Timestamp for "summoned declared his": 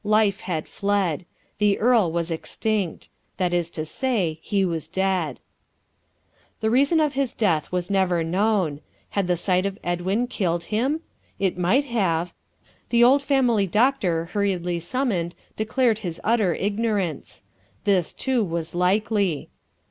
14.79-16.19